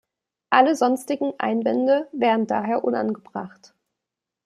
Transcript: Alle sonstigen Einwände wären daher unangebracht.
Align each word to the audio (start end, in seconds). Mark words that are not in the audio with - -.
Alle 0.49 0.75
sonstigen 0.75 1.33
Einwände 1.37 2.07
wären 2.11 2.47
daher 2.47 2.83
unangebracht. 2.83 3.75